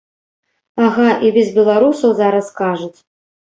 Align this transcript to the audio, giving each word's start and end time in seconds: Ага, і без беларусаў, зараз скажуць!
Ага, 0.85 1.11
і 1.29 1.31
без 1.37 1.53
беларусаў, 1.59 2.19
зараз 2.23 2.51
скажуць! 2.51 2.95